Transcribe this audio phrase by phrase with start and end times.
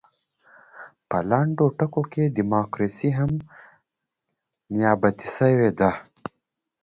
[1.09, 3.31] په لنډو ټکو کې ډیموکراسي هم
[4.77, 5.91] نیابتي شوې ده.